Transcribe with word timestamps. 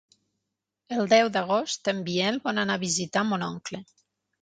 El 0.95 1.09
deu 1.11 1.29
d'agost 1.35 1.93
en 1.95 2.01
Biel 2.09 2.43
vol 2.49 2.65
anar 2.65 2.81
a 2.81 2.85
visitar 2.89 3.29
mon 3.33 3.51
oncle. 3.53 3.87